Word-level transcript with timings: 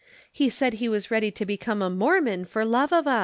He 0.33 0.49
said 0.49 0.73
he 0.73 0.89
was 0.89 1.11
ready 1.11 1.29
to 1.29 1.45
become 1.45 1.83
a 1.83 1.89
Mormon 1.91 2.45
for 2.45 2.65
love 2.65 2.91
of 2.91 3.05
us." 3.05 3.19